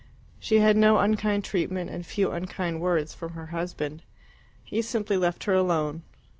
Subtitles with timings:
[0.39, 4.01] She had no unkind treatment, and few unkind words, from her husband.
[4.63, 6.01] He simply left her alone.